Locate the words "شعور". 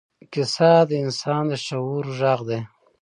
1.65-2.05